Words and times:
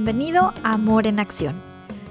Bienvenido 0.00 0.54
a 0.62 0.74
Amor 0.74 1.08
en 1.08 1.18
Acción. 1.18 1.60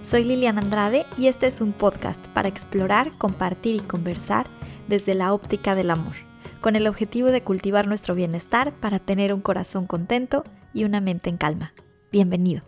Soy 0.04 0.26
Liliana 0.26 0.60
Andrade 0.60 1.05
y 1.18 1.28
este 1.28 1.47
es 1.47 1.62
un 1.62 1.71
podcast 1.71 2.28
para 2.34 2.50
explorar, 2.50 3.12
compartir 3.18 3.75
y 3.75 3.80
conversar 3.80 4.45
desde 4.89 5.16
la 5.16 5.32
óptica 5.32 5.73
del 5.73 5.89
amor, 5.89 6.16
con 6.59 6.76
el 6.76 6.86
objetivo 6.86 7.30
de 7.30 7.44
cultivar 7.44 7.88
nuestro 7.88 8.13
bienestar 8.13 8.73
para 8.73 9.00
tener 9.00 9.34
un 9.34 9.39
corazón 9.39 9.88
contento 9.88 10.44
y 10.73 10.84
una 10.84 11.00
mente 11.00 11.30
en 11.30 11.38
calma. 11.38 11.71
Bienvenido. 12.12 12.63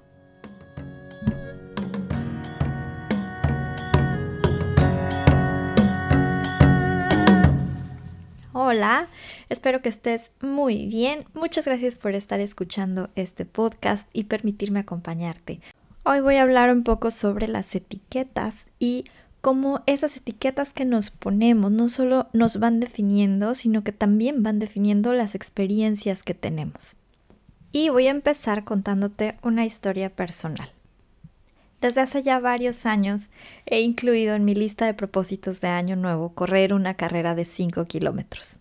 Hola, 8.54 9.10
espero 9.50 9.82
que 9.82 9.90
estés 9.90 10.32
muy 10.42 10.86
bien. 10.86 11.26
Muchas 11.34 11.66
gracias 11.66 11.96
por 11.96 12.16
estar 12.16 12.40
escuchando 12.40 13.10
este 13.16 13.46
podcast 13.46 14.08
y 14.14 14.26
permitirme 14.26 14.80
acompañarte. 14.80 15.60
Hoy 16.06 16.22
voy 16.22 16.36
a 16.36 16.44
hablar 16.44 16.72
un 16.72 16.84
poco 16.84 17.12
sobre 17.12 17.48
las 17.48 17.76
etiquetas 17.76 18.68
y 18.80 19.06
cómo 19.42 19.82
esas 19.86 20.18
etiquetas 20.18 20.74
que 20.74 20.86
nos 20.86 21.12
ponemos 21.12 21.72
no 21.72 21.90
solo 21.90 22.28
nos 22.34 22.60
van 22.60 22.80
definiendo, 22.80 23.54
sino 23.56 23.84
que 23.84 23.92
también 23.92 24.44
van 24.44 24.60
definiendo 24.60 25.14
las 25.14 25.36
experiencias 25.36 26.24
que 26.24 26.34
tenemos. 26.34 26.96
Y 27.72 27.90
voy 27.90 28.08
a 28.08 28.12
empezar 28.12 28.64
contándote 28.64 29.38
una 29.44 29.66
historia 29.66 30.10
personal. 30.10 30.72
Desde 31.82 32.02
hace 32.02 32.24
ya 32.24 32.40
varios 32.40 32.86
años 32.86 33.30
he 33.66 33.82
incluido 33.82 34.36
en 34.36 34.44
mi 34.44 34.54
lista 34.54 34.86
de 34.86 34.94
propósitos 34.94 35.62
de 35.62 35.70
año 35.70 35.96
nuevo 35.96 36.34
correr 36.34 36.74
una 36.74 36.96
carrera 36.96 37.36
de 37.36 37.46
5 37.46 37.86
kilómetros. 37.86 38.60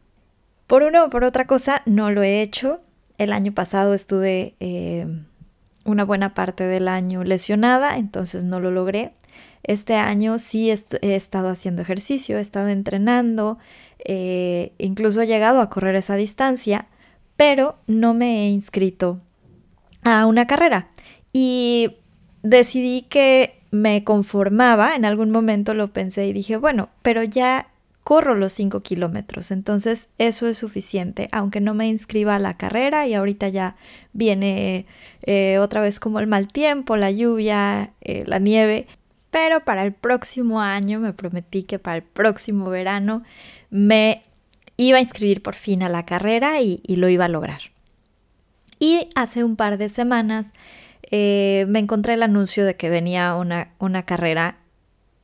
Por 0.69 0.83
una 0.83 1.03
o 1.03 1.09
por 1.09 1.25
otra 1.25 1.47
cosa 1.47 1.81
no 1.87 2.11
lo 2.11 2.23
he 2.23 2.43
hecho. 2.43 2.83
El 3.17 3.33
año 3.33 3.53
pasado 3.53 3.95
estuve 3.95 4.55
eh, 4.61 5.07
una 5.85 6.05
buena 6.05 6.35
parte 6.35 6.65
del 6.65 6.89
año 6.89 7.25
lesionada, 7.25 7.97
entonces 7.97 8.45
no 8.45 8.61
lo 8.61 8.71
logré. 8.71 9.15
Este 9.63 9.95
año 9.95 10.39
sí 10.39 10.71
he 10.71 11.15
estado 11.17 11.49
haciendo 11.49 11.81
ejercicio, 11.81 12.37
he 12.37 12.43
estado 12.43 12.69
entrenando, 12.69 13.59
eh, 14.05 14.75
incluso 14.77 15.23
he 15.23 15.27
llegado 15.27 15.63
a 15.63 15.71
correr 15.71 15.97
esa 15.97 16.17
distancia, 16.17 16.87
pero 17.39 17.79
no 17.87 18.13
me 18.13 18.45
he 18.45 18.51
inscrito 18.51 19.23
a 20.05 20.27
una 20.27 20.47
carrera. 20.47 20.91
Y 21.33 21.97
decidí 22.43 23.03
que 23.09 23.63
me 23.71 24.05
conformaba, 24.05 24.97
en 24.97 25.07
algún 25.07 25.31
momento 25.31 25.73
lo 25.73 25.95
pensé 25.95 26.27
y 26.27 26.35
dije, 26.35 26.59
bueno, 26.59 26.91
pero 27.01 27.23
ya 27.23 27.69
corro 28.09 28.35
los 28.35 28.55
5 28.55 28.81
kilómetros, 28.81 29.51
entonces 29.51 30.09
eso 30.17 30.47
es 30.47 30.57
suficiente, 30.57 31.29
aunque 31.31 31.61
no 31.61 31.75
me 31.75 31.89
inscriba 31.89 32.37
a 32.37 32.39
la 32.39 32.57
carrera 32.57 33.07
y 33.07 33.13
ahorita 33.13 33.51
ya 33.51 33.77
viene 34.15 34.87
eh, 35.25 35.59
otra 35.59 35.83
vez 35.83 36.01
como 36.01 36.19
el 36.19 36.27
mal 36.27 36.49
tiempo, 36.49 36.97
la 36.97 37.11
lluvia, 37.11 37.93
eh, 38.01 38.25
la 38.27 38.39
nieve, 38.39 38.87
pero 39.31 39.63
para 39.63 39.83
el 39.83 39.93
próximo 39.93 40.63
año 40.63 41.01
me 41.01 41.13
prometí 41.13 41.65
que 41.65 41.79
para 41.79 41.97
el 41.97 42.03
próximo 42.03 42.71
verano 42.71 43.25
me 43.69 44.23
iba 44.79 44.97
a 44.97 45.03
inscribir 45.03 45.43
por 45.43 45.55
fin 45.55 45.83
a 45.83 45.91
la 45.91 46.07
carrera 46.07 46.63
y, 46.63 46.81
lo 46.87 47.11
iba 47.11 47.27
a 47.27 47.29
lograr. 47.29 47.61
Y 48.79 49.11
hace 49.17 49.45
un 49.45 49.55
par 49.55 49.77
de 49.77 49.91
semanas 49.91 50.47
eh, 51.11 51.67
me 51.69 51.79
encontré 51.79 52.15
el 52.15 52.23
anuncio 52.23 52.65
de 52.65 52.75
que 52.75 52.89
venía 52.89 53.35
una, 53.35 53.75
una 53.79 54.05
carrera 54.05 54.57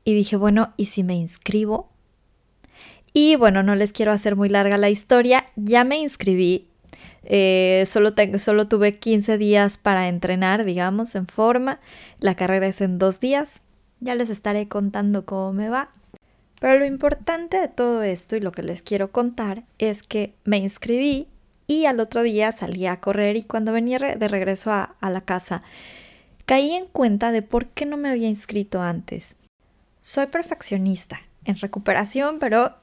y 0.04 0.12
dije, 0.12 0.36
bueno, 0.36 0.74
¿y 0.76 0.84
si 0.84 1.02
me 1.02 1.14
inscribo? 1.14 1.93
Y 3.16 3.36
bueno, 3.36 3.62
no 3.62 3.76
les 3.76 3.92
quiero 3.92 4.10
hacer 4.10 4.34
muy 4.34 4.48
larga 4.48 4.76
la 4.76 4.90
historia, 4.90 5.46
ya 5.54 5.84
me 5.84 5.98
inscribí, 5.98 6.66
eh, 7.22 7.84
solo, 7.86 8.12
tengo, 8.12 8.40
solo 8.40 8.66
tuve 8.66 8.98
15 8.98 9.38
días 9.38 9.78
para 9.78 10.08
entrenar, 10.08 10.64
digamos, 10.64 11.14
en 11.14 11.28
forma, 11.28 11.80
la 12.18 12.34
carrera 12.34 12.66
es 12.66 12.80
en 12.80 12.98
dos 12.98 13.20
días, 13.20 13.62
ya 14.00 14.16
les 14.16 14.30
estaré 14.30 14.66
contando 14.66 15.24
cómo 15.24 15.52
me 15.52 15.68
va. 15.68 15.90
Pero 16.60 16.78
lo 16.78 16.86
importante 16.86 17.60
de 17.60 17.68
todo 17.68 18.02
esto 18.02 18.34
y 18.34 18.40
lo 18.40 18.50
que 18.50 18.64
les 18.64 18.82
quiero 18.82 19.12
contar 19.12 19.62
es 19.78 20.02
que 20.02 20.34
me 20.44 20.56
inscribí 20.56 21.28
y 21.68 21.86
al 21.86 22.00
otro 22.00 22.22
día 22.22 22.50
salí 22.50 22.86
a 22.86 23.00
correr 23.00 23.36
y 23.36 23.44
cuando 23.44 23.72
venía 23.72 23.98
de 23.98 24.28
regreso 24.28 24.72
a, 24.72 24.96
a 25.00 25.10
la 25.10 25.20
casa 25.20 25.62
caí 26.46 26.72
en 26.72 26.86
cuenta 26.86 27.32
de 27.32 27.42
por 27.42 27.68
qué 27.68 27.86
no 27.86 27.96
me 27.96 28.08
había 28.08 28.28
inscrito 28.28 28.82
antes. 28.82 29.36
Soy 30.02 30.26
perfeccionista 30.26 31.20
en 31.44 31.56
recuperación, 31.56 32.38
pero 32.38 32.74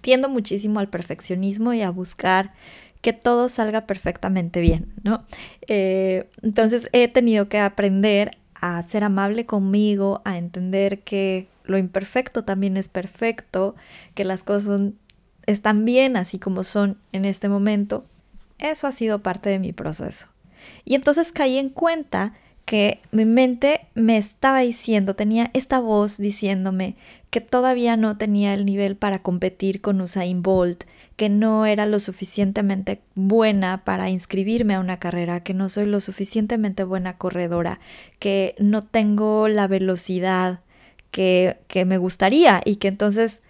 tiendo 0.00 0.28
muchísimo 0.28 0.80
al 0.80 0.88
perfeccionismo 0.88 1.72
y 1.72 1.82
a 1.82 1.90
buscar 1.90 2.52
que 3.00 3.12
todo 3.12 3.48
salga 3.48 3.86
perfectamente 3.86 4.60
bien, 4.60 4.92
¿no? 5.02 5.24
Eh, 5.66 6.28
entonces 6.42 6.88
he 6.92 7.08
tenido 7.08 7.48
que 7.48 7.58
aprender 7.58 8.36
a 8.54 8.82
ser 8.88 9.04
amable 9.04 9.46
conmigo, 9.46 10.20
a 10.24 10.36
entender 10.36 11.00
que 11.00 11.48
lo 11.64 11.78
imperfecto 11.78 12.44
también 12.44 12.76
es 12.76 12.88
perfecto, 12.88 13.74
que 14.14 14.24
las 14.24 14.42
cosas 14.42 14.92
están 15.46 15.84
bien 15.84 16.16
así 16.16 16.38
como 16.38 16.62
son 16.62 16.98
en 17.12 17.24
este 17.24 17.48
momento. 17.48 18.04
Eso 18.58 18.86
ha 18.86 18.92
sido 18.92 19.22
parte 19.22 19.48
de 19.48 19.58
mi 19.58 19.72
proceso. 19.72 20.26
Y 20.84 20.94
entonces 20.94 21.32
caí 21.32 21.56
en 21.56 21.70
cuenta 21.70 22.34
que 22.64 23.00
mi 23.10 23.24
mente 23.24 23.80
me 23.94 24.16
estaba 24.16 24.60
diciendo, 24.60 25.14
tenía 25.16 25.50
esta 25.54 25.80
voz 25.80 26.18
diciéndome 26.18 26.94
que 27.30 27.40
todavía 27.40 27.96
no 27.96 28.16
tenía 28.16 28.54
el 28.54 28.64
nivel 28.64 28.96
para 28.96 29.22
competir 29.22 29.80
con 29.80 30.00
Usain 30.00 30.42
Bolt, 30.42 30.84
que 31.16 31.28
no 31.28 31.66
era 31.66 31.86
lo 31.86 32.00
suficientemente 32.00 33.00
buena 33.14 33.84
para 33.84 34.08
inscribirme 34.08 34.74
a 34.74 34.80
una 34.80 34.98
carrera, 34.98 35.40
que 35.42 35.52
no 35.52 35.68
soy 35.68 35.86
lo 35.86 36.00
suficientemente 36.00 36.84
buena 36.84 37.18
corredora, 37.18 37.80
que 38.18 38.54
no 38.58 38.82
tengo 38.82 39.48
la 39.48 39.66
velocidad 39.66 40.60
que, 41.10 41.58
que 41.66 41.84
me 41.84 41.98
gustaría 41.98 42.60
y 42.64 42.76
que 42.76 42.88
entonces 42.88 43.42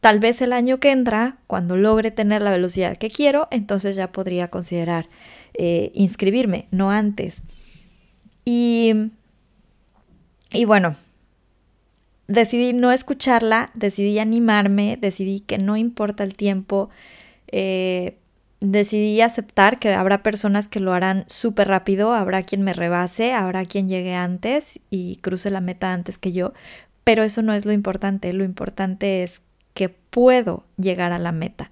tal 0.00 0.18
vez 0.18 0.42
el 0.42 0.52
año 0.52 0.80
que 0.80 0.90
entra, 0.90 1.36
cuando 1.46 1.76
logre 1.76 2.10
tener 2.10 2.42
la 2.42 2.50
velocidad 2.50 2.96
que 2.96 3.08
quiero, 3.08 3.46
entonces 3.50 3.94
ya 3.94 4.10
podría 4.10 4.48
considerar 4.48 5.08
eh, 5.54 5.92
inscribirme, 5.94 6.66
no 6.70 6.90
antes. 6.90 7.42
Y, 8.44 9.10
y 10.52 10.64
bueno, 10.64 10.96
decidí 12.28 12.72
no 12.72 12.92
escucharla, 12.92 13.70
decidí 13.74 14.18
animarme, 14.18 14.96
decidí 15.00 15.40
que 15.40 15.58
no 15.58 15.76
importa 15.76 16.24
el 16.24 16.34
tiempo, 16.34 16.90
eh, 17.48 18.16
decidí 18.60 19.20
aceptar 19.20 19.78
que 19.78 19.92
habrá 19.92 20.22
personas 20.22 20.68
que 20.68 20.80
lo 20.80 20.92
harán 20.92 21.24
súper 21.26 21.68
rápido, 21.68 22.12
habrá 22.12 22.42
quien 22.44 22.62
me 22.62 22.72
rebase, 22.72 23.32
habrá 23.32 23.64
quien 23.64 23.88
llegue 23.88 24.14
antes 24.14 24.80
y 24.90 25.16
cruce 25.16 25.50
la 25.50 25.60
meta 25.60 25.92
antes 25.92 26.18
que 26.18 26.32
yo, 26.32 26.52
pero 27.04 27.24
eso 27.24 27.42
no 27.42 27.52
es 27.52 27.66
lo 27.66 27.72
importante, 27.72 28.32
lo 28.32 28.44
importante 28.44 29.22
es 29.22 29.42
que 29.74 29.88
puedo 29.88 30.64
llegar 30.76 31.12
a 31.12 31.18
la 31.18 31.32
meta. 31.32 31.70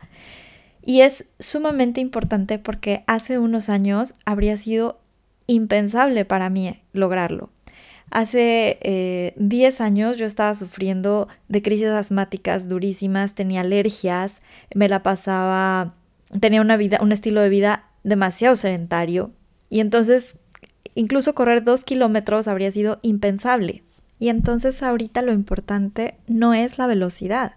Y 0.83 1.03
es 1.03 1.27
sumamente 1.39 2.01
importante 2.01 2.59
porque 2.59 3.05
hace 3.07 3.39
unos 3.39 3.69
años 3.69 4.15
habría 4.25 4.57
sido 4.57 4.99
impensable 5.51 6.25
para 6.25 6.49
mí 6.49 6.81
lograrlo. 6.93 7.51
Hace 8.11 9.33
10 9.37 9.81
eh, 9.81 9.83
años 9.83 10.17
yo 10.17 10.27
estaba 10.27 10.55
sufriendo 10.55 11.29
de 11.49 11.63
crisis 11.63 11.89
asmáticas 11.89 12.69
durísimas, 12.69 13.35
tenía 13.35 13.61
alergias, 13.61 14.41
me 14.75 14.89
la 14.89 15.03
pasaba, 15.03 15.95
tenía 16.41 16.61
una 16.61 16.77
vida, 16.77 16.99
un 17.01 17.13
estilo 17.13 17.41
de 17.41 17.49
vida 17.49 17.85
demasiado 18.03 18.57
sedentario 18.57 19.31
y 19.69 19.81
entonces 19.81 20.39
incluso 20.95 21.35
correr 21.35 21.63
dos 21.63 21.85
kilómetros 21.85 22.49
habría 22.49 22.73
sido 22.73 22.99
impensable. 23.03 23.85
Y 24.19 24.29
entonces 24.29 24.83
ahorita 24.83 25.23
lo 25.23 25.33
importante 25.33 26.17
no 26.27 26.53
es 26.53 26.79
la 26.79 26.87
velocidad, 26.87 27.55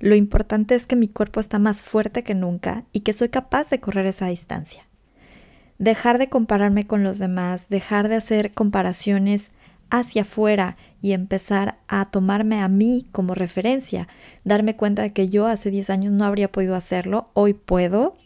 lo 0.00 0.16
importante 0.16 0.74
es 0.74 0.86
que 0.86 0.96
mi 0.96 1.08
cuerpo 1.08 1.40
está 1.40 1.58
más 1.58 1.82
fuerte 1.82 2.24
que 2.24 2.34
nunca 2.34 2.84
y 2.92 3.00
que 3.00 3.12
soy 3.12 3.28
capaz 3.28 3.70
de 3.70 3.80
correr 3.80 4.06
esa 4.06 4.26
distancia 4.26 4.84
dejar 5.78 6.18
de 6.18 6.28
compararme 6.28 6.86
con 6.86 7.02
los 7.02 7.18
demás, 7.18 7.68
dejar 7.68 8.08
de 8.08 8.16
hacer 8.16 8.52
comparaciones 8.52 9.50
hacia 9.90 10.22
afuera 10.22 10.76
y 11.00 11.12
empezar 11.12 11.78
a 11.88 12.10
tomarme 12.10 12.60
a 12.60 12.68
mí 12.68 13.06
como 13.12 13.34
referencia, 13.34 14.08
darme 14.44 14.76
cuenta 14.76 15.02
de 15.02 15.12
que 15.12 15.28
yo 15.28 15.46
hace 15.46 15.70
10 15.70 15.90
años 15.90 16.12
no 16.12 16.24
habría 16.24 16.50
podido 16.50 16.74
hacerlo, 16.74 17.28
hoy 17.34 17.54
puedo. 17.54 18.16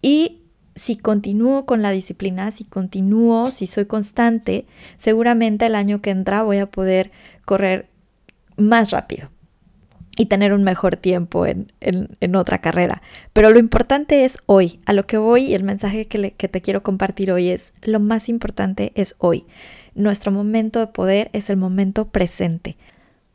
Y 0.00 0.42
si 0.76 0.96
continúo 0.96 1.66
con 1.66 1.82
la 1.82 1.90
disciplina, 1.90 2.50
si 2.52 2.64
continúo, 2.64 3.50
si 3.50 3.66
soy 3.66 3.86
constante, 3.86 4.66
seguramente 4.96 5.66
el 5.66 5.74
año 5.74 6.00
que 6.00 6.10
entra 6.10 6.42
voy 6.42 6.58
a 6.58 6.70
poder 6.70 7.10
correr 7.44 7.88
más 8.56 8.90
rápido 8.92 9.30
y 10.20 10.26
tener 10.26 10.52
un 10.52 10.64
mejor 10.64 10.96
tiempo 10.96 11.46
en, 11.46 12.36
otra 12.36 12.60
carrera. 12.60 13.00
Pero 13.32 13.48
lo 13.48 13.58
importante 13.58 14.26
es 14.26 14.36
hoy, 14.44 14.80
a 14.84 14.92
lo 14.92 15.06
que 15.06 15.16
voy 15.16 15.44
y 15.44 15.54
el 15.54 15.64
mensaje 15.64 16.08
que, 16.08 16.32
que 16.32 16.46
te 16.46 16.60
quiero 16.60 16.82
compartir 16.82 17.32
hoy 17.32 17.48
es, 17.48 17.72
lo 17.80 18.00
más 18.00 18.28
importante 18.28 18.92
es 18.96 19.14
hoy. 19.16 19.46
Nuestro 19.94 20.30
momento 20.30 20.78
de 20.78 20.88
poder 20.88 21.30
es 21.32 21.48
el 21.48 21.56
momento 21.56 22.08
presente. 22.08 22.76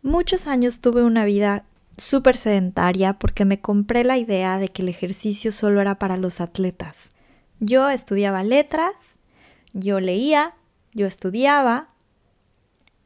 Muchos 0.03 0.45
años 0.45 0.79
tuve 0.79 1.01
una 1.01 1.25
vida 1.25 1.65
súper 1.97 2.37
sedentaria 2.37 3.13
porque 3.13 3.45
me 3.45 3.59
compré 3.59 4.03
la 4.03 4.19
idea 4.19 4.59
de 4.59 4.67
que 4.69 4.83
el 4.83 4.89
ejercicio 4.89 5.51
solo 5.51 5.81
era 5.81 5.97
para 5.97 6.17
los 6.17 6.39
atletas. 6.39 7.13
Yo 7.59 7.89
estudiaba 7.89 8.43
letras, 8.43 8.93
yo 9.73 9.99
leía, 9.99 10.53
yo 10.93 11.07
estudiaba, 11.07 11.89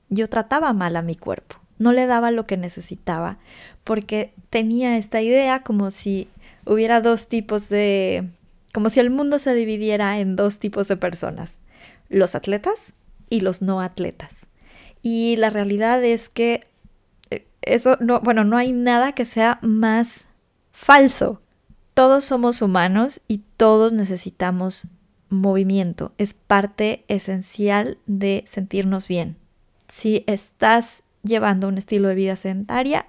yo 0.09 0.27
trataba 0.27 0.73
mal 0.73 0.97
a 0.97 1.01
mi 1.01 1.15
cuerpo, 1.15 1.55
no 1.79 1.93
le 1.93 2.05
daba 2.05 2.29
lo 2.29 2.45
que 2.45 2.57
necesitaba, 2.57 3.39
porque 3.83 4.33
tenía 4.49 4.97
esta 4.97 5.21
idea 5.21 5.61
como 5.61 5.89
si 5.89 6.29
hubiera 6.65 7.01
dos 7.01 7.27
tipos 7.27 7.69
de, 7.69 8.29
como 8.73 8.89
si 8.89 8.99
el 8.99 9.09
mundo 9.09 9.39
se 9.39 9.55
dividiera 9.55 10.19
en 10.19 10.35
dos 10.35 10.59
tipos 10.59 10.87
de 10.87 10.97
personas, 10.97 11.55
los 12.09 12.35
atletas 12.35 12.93
y 13.29 13.39
los 13.41 13.61
no 13.61 13.81
atletas. 13.81 14.47
Y 15.01 15.37
la 15.37 15.49
realidad 15.49 16.03
es 16.03 16.29
que 16.29 16.67
eh, 17.31 17.47
eso 17.61 17.97
no, 17.99 18.19
bueno, 18.19 18.43
no 18.43 18.57
hay 18.57 18.73
nada 18.73 19.13
que 19.13 19.25
sea 19.25 19.59
más 19.61 20.25
falso. 20.71 21.41
Todos 21.93 22.23
somos 22.23 22.61
humanos 22.61 23.21
y 23.27 23.41
todos 23.57 23.93
necesitamos 23.93 24.87
movimiento. 25.29 26.11
Es 26.17 26.33
parte 26.33 27.05
esencial 27.07 27.97
de 28.05 28.43
sentirnos 28.47 29.07
bien. 29.07 29.37
Si 29.87 30.23
estás 30.27 31.03
llevando 31.23 31.67
un 31.67 31.77
estilo 31.77 32.07
de 32.07 32.15
vida 32.15 32.35
sedentaria, 32.35 33.07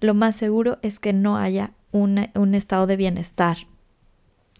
lo 0.00 0.14
más 0.14 0.36
seguro 0.36 0.78
es 0.82 0.98
que 0.98 1.12
no 1.12 1.36
haya 1.36 1.72
un, 1.92 2.18
estado 2.54 2.86
de 2.86 2.96
bienestar, 2.96 3.58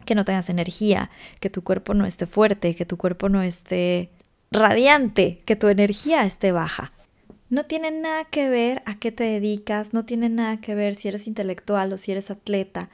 que 0.05 0.15
no 0.15 0.25
tengas 0.25 0.51
energía, 0.51 1.11
que 1.41 1.51
tu 1.51 1.63
cuerpo 1.63 1.95
no 1.95 2.07
esté 2.07 2.27
fuerte, 2.27 2.75
que 2.75 2.87
tu 2.87 2.97
cuerpo 2.97 3.29
no 3.29 3.43
esté 3.43 4.11
radiante, 4.51 5.43
que 5.47 5.57
tu 5.57 5.69
energía 5.69 6.25
esté 6.27 6.53
baja. 6.53 6.93
No 7.49 7.65
tiene 7.65 7.91
nada 7.91 8.25
que 8.27 8.49
ver 8.49 8.83
a 8.87 8.99
qué 8.99 9.13
te 9.13 9.25
dedicas, 9.25 9.93
no 9.93 10.05
tiene 10.05 10.29
nada 10.29 10.61
que 10.61 10.75
ver 10.75 10.95
si 10.95 11.09
eres 11.09 11.27
intelectual 11.27 11.93
o 11.93 11.99
si 11.99 12.13
eres 12.13 12.31
atleta. 12.31 12.91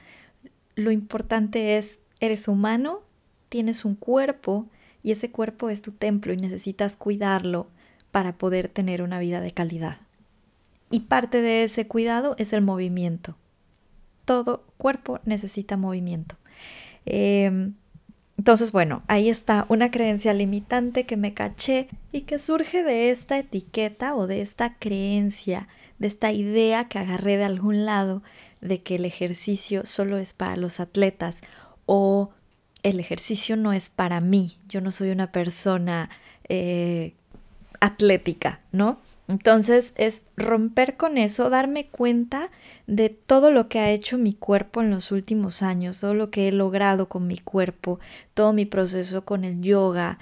Lo 0.77 0.91
importante 0.91 1.77
es, 1.79 1.99
eres 2.21 2.49
humano, 2.49 3.01
tienes 3.49 3.85
un 3.85 3.97
cuerpo 3.97 4.67
y 5.03 5.13
ese 5.13 5.31
cuerpo 5.31 5.69
es 5.69 5.83
tu 5.83 5.93
templo 5.93 6.33
y 6.33 6.37
necesitas 6.37 6.97
cuidarlo 6.97 7.67
para 8.17 8.39
poder 8.39 8.69
tener 8.69 9.03
una 9.03 9.19
vida 9.19 9.43
de 9.43 9.53
calidad. 9.53 9.99
Y 10.91 11.01
parte 11.01 11.43
de 11.43 11.65
ese 11.65 11.87
cuidado 11.87 12.35
es 12.39 12.55
el 12.55 12.63
movimiento. 12.63 13.37
Todo 14.25 14.65
cuerpo 14.79 15.21
necesita 15.27 15.77
movimiento. 15.77 16.37
Em, 17.05 17.75
entonces, 18.39 18.73
bueno, 18.73 19.03
ahí 19.07 19.29
está 19.29 19.67
una 19.69 19.91
creencia 19.91 20.33
limitante 20.33 21.05
que 21.05 21.19
me 21.19 21.35
caché 21.35 21.89
y 22.11 22.23
que 22.23 22.39
surge 22.39 22.83
de 22.83 23.11
esta 23.11 23.37
etiqueta 23.37 24.15
o 24.15 24.27
de 24.27 24.41
esta 24.41 24.77
creencia, 24.79 25.69
de 25.99 26.09
esta 26.09 26.33
idea 26.33 26.89
que 26.89 26.99
agarré 26.99 27.37
de 27.37 27.45
algún 27.45 27.85
lado 27.85 28.23
de 28.63 28.81
que 28.81 28.95
el 28.95 29.05
ejercicio 29.05 29.85
solo 29.85 30.17
es 30.17 30.33
para 30.33 30.57
los 30.57 30.81
atletas 30.81 31.43
o 31.85 32.31
el 32.83 32.99
ejercicio 32.99 33.59
no 33.59 33.75
es 33.75 33.91
para 33.91 34.23
mí, 34.23 34.57
yo 34.71 34.81
no 34.81 34.91
soy 34.91 35.11
una 35.11 35.33
persona 35.33 36.09
eh, 36.49 37.13
atlética, 37.81 38.61
¿no? 38.73 38.99
Entonces 39.29 39.93
es 39.97 40.23
romper 40.37 40.97
con 40.97 41.19
eso, 41.19 41.51
darme 41.51 41.87
cuenta 41.87 42.51
de 42.87 43.09
todo 43.09 43.51
lo 43.51 43.69
que 43.69 43.81
ha 43.81 43.91
hecho 43.91 44.19
mi 44.19 44.35
cuerpo 44.35 44.83
en 44.83 44.91
los 44.91 45.11
últimos 45.11 45.63
años, 45.63 46.01
todo 46.01 46.15
lo 46.15 46.31
que 46.31 46.49
he 46.49 46.53
logrado 46.53 47.09
con 47.09 47.27
mi 47.27 47.39
cuerpo, 47.39 47.99
todo 48.35 48.53
mi 48.53 48.67
proceso 48.67 49.25
con 49.25 49.45
el 49.45 49.63
yoga. 49.63 50.19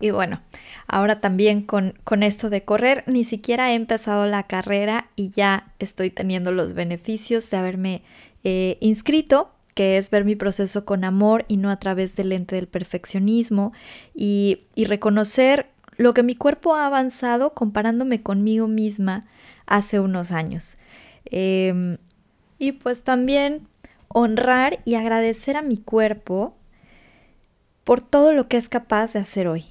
Y 0.00 0.10
bueno, 0.10 0.40
ahora 0.86 1.20
también 1.20 1.62
con, 1.62 1.94
con 2.04 2.22
esto 2.22 2.48
de 2.48 2.64
correr, 2.64 3.04
ni 3.06 3.24
siquiera 3.24 3.72
he 3.72 3.74
empezado 3.74 4.26
la 4.26 4.44
carrera 4.44 5.10
y 5.16 5.30
ya 5.30 5.72
estoy 5.78 6.10
teniendo 6.10 6.50
los 6.50 6.72
beneficios 6.72 7.50
de 7.50 7.56
haberme 7.58 8.02
eh, 8.44 8.78
inscrito 8.80 9.50
que 9.74 9.98
es 9.98 10.08
ver 10.08 10.24
mi 10.24 10.36
proceso 10.36 10.86
con 10.86 11.04
amor 11.04 11.44
y 11.48 11.58
no 11.58 11.70
a 11.70 11.76
través 11.76 12.16
del 12.16 12.30
lente 12.30 12.56
del 12.56 12.66
perfeccionismo 12.66 13.74
y, 14.14 14.60
y 14.74 14.86
reconocer 14.86 15.68
lo 15.96 16.14
que 16.14 16.22
mi 16.22 16.34
cuerpo 16.34 16.74
ha 16.74 16.86
avanzado 16.86 17.54
comparándome 17.54 18.22
conmigo 18.22 18.68
misma 18.68 19.26
hace 19.66 20.00
unos 20.00 20.32
años. 20.32 20.78
Em, 21.24 21.98
y 22.58 22.72
pues 22.72 23.02
también 23.02 23.66
honrar 24.08 24.80
y 24.84 24.94
agradecer 24.94 25.56
a 25.56 25.62
mi 25.62 25.78
cuerpo 25.78 26.56
por 27.84 28.00
todo 28.00 28.32
lo 28.32 28.48
que 28.48 28.56
es 28.56 28.68
capaz 28.68 29.12
de 29.12 29.20
hacer 29.20 29.48
hoy. 29.48 29.64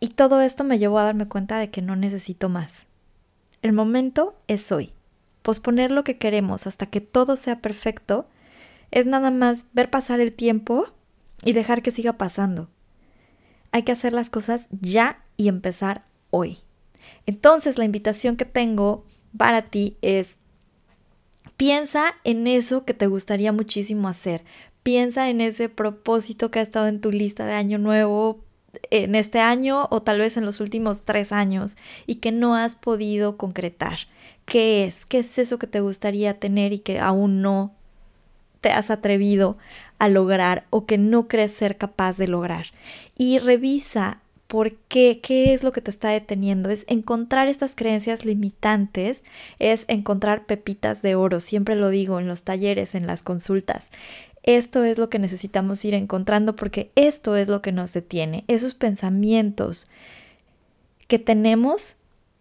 Y 0.00 0.08
todo 0.08 0.40
esto 0.40 0.64
me 0.64 0.78
llevó 0.78 0.98
a 0.98 1.04
darme 1.04 1.26
cuenta 1.26 1.58
de 1.58 1.70
que 1.70 1.82
no 1.82 1.96
necesito 1.96 2.48
más. 2.48 2.86
El 3.62 3.72
momento 3.72 4.36
es 4.46 4.70
hoy. 4.70 4.92
Posponer 5.42 5.90
lo 5.90 6.04
que 6.04 6.18
queremos 6.18 6.66
hasta 6.66 6.86
que 6.86 7.00
todo 7.00 7.36
sea 7.36 7.60
perfecto 7.60 8.26
es 8.90 9.06
nada 9.06 9.30
más 9.30 9.64
ver 9.72 9.90
pasar 9.90 10.20
el 10.20 10.32
tiempo 10.32 10.86
y 11.42 11.52
dejar 11.52 11.82
que 11.82 11.90
siga 11.90 12.14
pasando 12.14 12.68
hay 13.72 13.82
que 13.82 13.92
hacer 13.92 14.12
las 14.12 14.30
cosas 14.30 14.66
ya 14.80 15.24
y 15.36 15.48
empezar 15.48 16.04
hoy. 16.30 16.58
Entonces 17.26 17.78
la 17.78 17.84
invitación 17.84 18.36
que 18.36 18.44
tengo 18.44 19.04
para 19.36 19.62
ti 19.62 19.96
es, 20.02 20.38
piensa 21.56 22.14
en 22.24 22.46
eso 22.46 22.84
que 22.84 22.94
te 22.94 23.06
gustaría 23.06 23.52
muchísimo 23.52 24.08
hacer. 24.08 24.44
Piensa 24.82 25.28
en 25.28 25.40
ese 25.40 25.68
propósito 25.68 26.50
que 26.50 26.60
ha 26.60 26.62
estado 26.62 26.86
en 26.86 27.00
tu 27.00 27.10
lista 27.10 27.46
de 27.46 27.52
año 27.52 27.78
nuevo 27.78 28.44
en 28.90 29.14
este 29.14 29.40
año 29.40 29.88
o 29.90 30.02
tal 30.02 30.18
vez 30.18 30.36
en 30.36 30.44
los 30.44 30.60
últimos 30.60 31.04
tres 31.04 31.32
años 31.32 31.76
y 32.06 32.16
que 32.16 32.32
no 32.32 32.54
has 32.54 32.74
podido 32.74 33.36
concretar. 33.36 34.00
¿Qué 34.44 34.84
es? 34.84 35.04
¿Qué 35.06 35.18
es 35.18 35.38
eso 35.38 35.58
que 35.58 35.66
te 35.66 35.80
gustaría 35.80 36.38
tener 36.38 36.72
y 36.72 36.78
que 36.78 37.00
aún 37.00 37.42
no 37.42 37.74
te 38.60 38.70
has 38.70 38.90
atrevido 38.90 39.56
a 39.98 40.08
lograr 40.08 40.66
o 40.70 40.86
que 40.86 40.98
no 40.98 41.28
crees 41.28 41.52
ser 41.52 41.76
capaz 41.76 42.16
de 42.16 42.28
lograr. 42.28 42.66
Y 43.16 43.38
revisa 43.38 44.20
por 44.46 44.74
qué, 44.74 45.20
qué 45.22 45.52
es 45.52 45.62
lo 45.62 45.72
que 45.72 45.82
te 45.82 45.90
está 45.90 46.08
deteniendo. 46.08 46.70
Es 46.70 46.84
encontrar 46.88 47.48
estas 47.48 47.76
creencias 47.76 48.24
limitantes, 48.24 49.22
es 49.58 49.84
encontrar 49.88 50.46
pepitas 50.46 51.02
de 51.02 51.14
oro. 51.14 51.40
Siempre 51.40 51.76
lo 51.76 51.90
digo 51.90 52.18
en 52.18 52.26
los 52.26 52.42
talleres, 52.42 52.94
en 52.94 53.06
las 53.06 53.22
consultas. 53.22 53.90
Esto 54.42 54.84
es 54.84 54.96
lo 54.96 55.10
que 55.10 55.18
necesitamos 55.18 55.84
ir 55.84 55.94
encontrando 55.94 56.56
porque 56.56 56.90
esto 56.94 57.36
es 57.36 57.48
lo 57.48 57.60
que 57.60 57.72
nos 57.72 57.92
detiene. 57.92 58.44
Esos 58.48 58.74
pensamientos 58.74 59.86
que 61.06 61.18
tenemos 61.18 61.96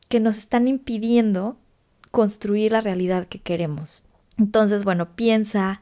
que 0.08 0.22
nos 0.22 0.38
están 0.38 0.70
impidiendo 0.70 1.58
construir 2.12 2.72
la 2.72 2.82
realidad 2.82 3.28
que 3.28 3.40
queremos. 3.40 4.04
Entonces, 4.38 4.86
bueno, 4.86 5.16
piensa, 5.16 5.82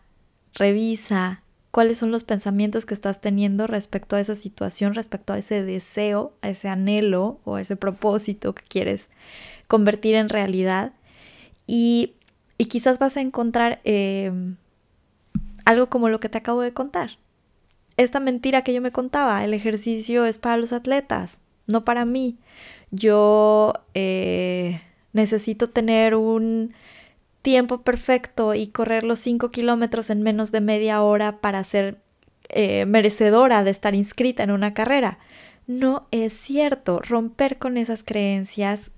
revisa 0.53 1.41
cuáles 1.75 1.97
son 1.97 2.09
los 2.09 2.23
pensamientos 2.23 2.85
que 2.85 2.93
estás 2.93 3.19
teniendo 3.19 3.67
respecto 3.67 4.15
a 4.15 4.21
esa 4.21 4.35
situación, 4.35 4.95
respecto 4.95 5.33
a 5.33 5.39
ese 5.39 5.61
deseo, 5.61 6.31
a 6.41 6.47
ese 6.47 6.69
anhelo 6.69 7.41
o 7.43 7.55
a 7.55 7.61
ese 7.61 7.75
propósito 7.75 8.55
que 8.55 8.63
quieres 8.63 9.09
convertir 9.67 10.15
en 10.15 10.29
realidad. 10.29 10.93
Y, 11.67 12.13
quizás 12.69 12.97
vas 12.97 13.17
a 13.17 13.21
encontrar 13.21 13.81
em, 13.83 14.55
algo 15.65 15.89
como 15.89 16.07
lo 16.07 16.21
que 16.21 16.29
te 16.29 16.37
acabo 16.37 16.61
de 16.61 16.71
contar. 16.71 17.17
Esta 17.97 18.21
mentira 18.21 18.61
que 18.61 18.73
yo 18.73 18.81
me 18.81 18.93
contaba, 18.93 19.43
el 19.43 19.53
ejercicio 19.53 20.23
es 20.23 20.37
para 20.37 20.55
los 20.55 20.71
atletas, 20.71 21.39
no 21.67 21.83
para 21.83 22.05
mí. 22.05 22.37
Yo 22.91 23.73
eh, 23.95 24.79
necesito 25.11 25.69
tener 25.69 26.15
un 26.15 26.73
tiempo 27.45 27.83
perfecto 27.83 28.55
y 28.55 28.69
correr 28.69 29.03
los 29.03 29.19
5 29.19 29.51
kilómetros 29.51 30.09
en 30.09 30.23
menos 30.23 30.51
de 30.51 30.61
media 30.61 31.03
hora 31.03 31.41
para 31.41 31.63
ser 31.63 31.99
eh, 32.49 32.87
merecedora 32.87 33.63
de 33.63 33.69
estar 33.69 33.93
inscrita 33.93 34.41
en 34.41 34.49
una 34.49 34.73
carrera. 34.73 35.19
No 35.67 36.07
es 36.09 36.33
cierto. 36.33 37.01
Romper 37.07 37.59
con 37.59 37.77
esas 37.77 38.01
creencias, 38.01 38.89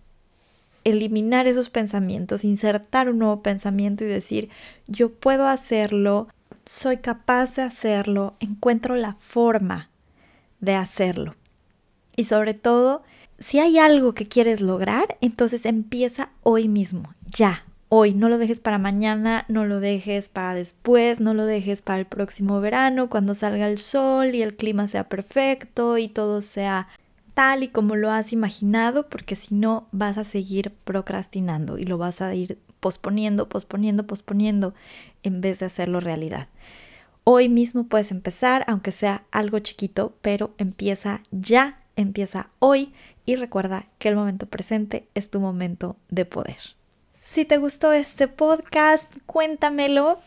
eliminar 0.86 1.46
esos 1.46 1.70
pensamientos, 1.70 2.46
insertar 2.46 3.10
un 3.10 3.20
nuevo 3.20 3.42
pensamiento 3.42 4.06
y 4.06 4.08
decir, 4.08 4.48
yo 4.88 5.12
puedo 5.12 5.46
hacerlo, 5.46 6.30
soy 6.66 7.00
capaz 7.00 7.58
de 7.58 7.63
hacerlo, 7.63 8.36
encuentro 8.39 8.96
la 8.96 9.16
forma 9.16 9.89
de 10.62 10.75
hacerlo. 10.75 11.36
Y 12.16 12.24
sobre 12.24 12.54
todo, 12.54 13.04
si 13.39 13.60
hay 13.60 13.77
algo 13.77 14.13
que 14.13 14.25
quieres 14.25 14.62
lograr, 14.62 15.18
entonces 15.20 15.66
empieza 15.66 16.30
hoy 16.44 16.70
mismo, 16.70 17.13
ya, 17.25 17.66
hoy, 17.89 18.13
no 18.13 18.29
lo 18.29 18.38
dejes 18.38 18.60
para 18.60 18.77
mañana, 18.77 19.46
no 19.48 19.65
lo 19.65 19.79
dejes 19.79 20.29
para 20.29 20.53
después, 20.53 21.20
no 21.20 21.34
lo 21.34 21.46
dejes 21.46 21.82
para 21.82 22.00
el 22.00 22.06
próximo 22.06 22.60
verano, 22.60 23.10
cuando 23.10 23.34
salga 23.34 23.67
el 23.67 23.77
sol 23.77 24.36
y 24.36 24.41
el 24.41 24.56
clima 24.56 24.88
sea 24.88 25.08
perfecto 25.08 25.98
y 25.98 26.08
todo 26.08 26.41
sea 26.41 26.88
tal 27.34 27.63
y 27.63 27.67
como 27.67 27.96
lo 27.96 28.12
has 28.12 28.34
imaginado, 28.34 29.10
porque 29.10 29.36
si 29.36 29.53
no 29.53 29.88
vas 29.91 30.17
a 30.17 30.24
seguir 30.24 30.72
procrastinando 30.84 31.77
y 31.77 31.86
lo 31.86 31.98
vas 31.98 32.22
a 32.22 32.34
ir 32.34 32.60
posponiendo, 32.79 33.48
posponiendo, 33.48 34.08
posponiendo 34.08 34.74
en 35.24 35.41
vez 35.41 35.60
de 35.60 35.67
hacerlo 35.67 36.00
realidad. 36.00 36.48
Hoy 37.24 37.50
mismo 37.50 37.88
puedes 37.88 38.12
empezar, 38.12 38.63
aunque 38.67 38.91
sea 38.91 39.25
algo 39.32 39.60
chiquito, 39.60 40.15
pero 40.22 40.53
empieza 40.58 41.22
ya, 41.32 41.84
empieza 41.96 42.50
hoy 42.60 42.94
y 43.25 43.36
recuerda 43.36 43.86
que 44.00 44.10
el 44.10 44.15
momento 44.15 44.46
presente 44.46 45.08
es 45.13 45.29
tu 45.29 45.39
momento 45.39 45.98
de 46.10 46.25
poder. 46.25 46.76
Si 47.29 47.46
te 47.46 47.57
gustó 47.57 47.91
este 47.91 48.27
podcast, 48.27 49.05
cuéntamelo. 49.27 50.17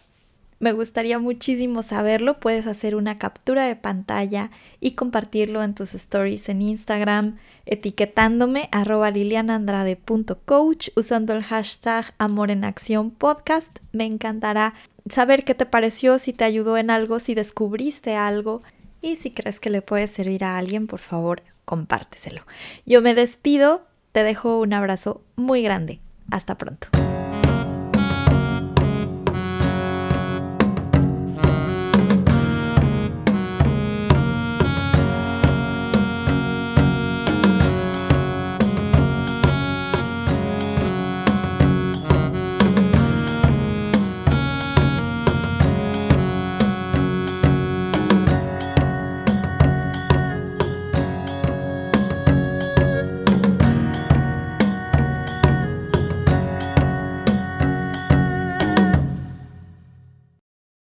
Me 0.61 0.73
gustaría 0.73 1.19
muchísimo 1.19 1.83
saberlo. 1.83 2.38
Puedes 2.38 2.66
hacer 2.69 2.95
una 2.95 3.16
captura 3.16 3.64
de 3.64 3.75
pantalla 3.75 4.50
y 4.80 4.92
compartirlo 4.92 5.64
en 5.64 5.75
tus 5.75 5.95
stories 5.95 6.49
en 6.50 6.62
Instagram, 6.62 7.38
etiquetándome 7.64 8.69
arroba 8.71 9.11
lilianandrade.coach 9.11 10.90
usando 10.95 11.33
el 11.33 11.42
hashtag 11.42 12.14
Amor 12.19 12.50
en 12.52 12.64
Acción 12.64 13.11
Podcast. 13.11 13.78
Me 13.92 14.04
encantará 14.04 14.75
saber 15.09 15.45
qué 15.45 15.54
te 15.54 15.66
pareció, 15.66 16.19
si 16.19 16.33
te 16.33 16.45
ayudó 16.45 16.76
en 16.76 16.90
algo, 16.90 17.19
si 17.19 17.35
descubriste 17.35 18.14
algo 18.14 18.62
y 19.00 19.16
si 19.16 19.33
crees 19.33 19.59
que 19.59 19.71
le 19.71 19.83
puede 19.83 20.07
servir 20.07 20.45
a 20.45 20.59
alguien, 20.59 20.87
por 20.87 21.00
favor, 21.00 21.42
compárteselo. 21.64 22.42
Yo 22.87 23.00
me 23.00 23.14
despido, 23.14 23.87
te 24.12 24.23
dejo 24.23 24.61
un 24.61 24.75
abrazo 24.75 25.25
muy 25.35 25.62
grande. 25.62 25.99
Hasta 26.30 26.54
pronto. 26.56 27.00